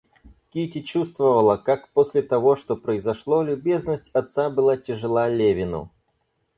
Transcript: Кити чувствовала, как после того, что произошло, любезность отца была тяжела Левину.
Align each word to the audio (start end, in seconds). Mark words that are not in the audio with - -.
Кити 0.49 0.81
чувствовала, 0.81 1.57
как 1.57 1.89
после 1.93 2.23
того, 2.23 2.55
что 2.55 2.75
произошло, 2.75 3.43
любезность 3.43 4.09
отца 4.15 4.49
была 4.49 4.75
тяжела 4.75 5.29
Левину. 5.29 5.91